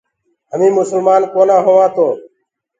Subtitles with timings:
[0.53, 2.07] هميٚنٚ مسلمآن ڪونآ هووآنٚ تو